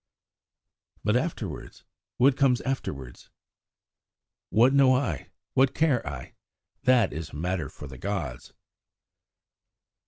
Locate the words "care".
5.75-6.01